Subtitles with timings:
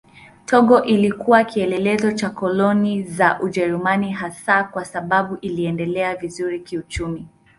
[0.45, 7.27] Togo ilikuwa kielelezo cha koloni za Ujerumani hasa kwa sababu iliendelea vizuri kiuchumi.